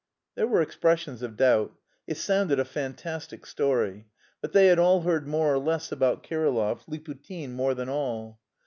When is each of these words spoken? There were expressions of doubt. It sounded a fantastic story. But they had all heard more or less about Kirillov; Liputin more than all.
There 0.33 0.47
were 0.47 0.63
expressions 0.63 1.21
of 1.21 1.37
doubt. 1.37 1.75
It 2.07 2.17
sounded 2.17 2.59
a 2.59 2.65
fantastic 2.65 3.45
story. 3.45 4.07
But 4.41 4.51
they 4.51 4.65
had 4.65 4.79
all 4.79 5.01
heard 5.01 5.27
more 5.27 5.53
or 5.53 5.59
less 5.59 5.91
about 5.91 6.23
Kirillov; 6.23 6.79
Liputin 6.87 7.51
more 7.51 7.75
than 7.75 7.87
all. 7.87 8.39